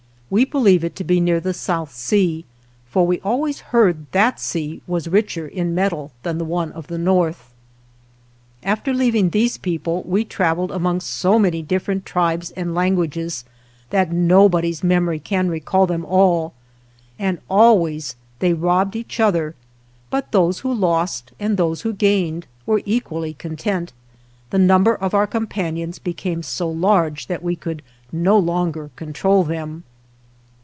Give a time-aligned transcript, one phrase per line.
[0.33, 2.45] We believe it to be near the South Sea,
[2.87, 6.97] for we always heard that sea was richer (in metal) than the one of the
[6.97, 7.51] north.
[8.63, 13.43] After leaving these people we travelled among so many different tribes and lan guages
[13.89, 16.53] that nobody's memory can recall them all,
[17.19, 19.53] and always they robbed each other;
[20.09, 23.91] but those who lost and those who gained were equally content.
[24.49, 27.81] The number of our companions became so large that we could
[28.13, 29.83] no longer control them.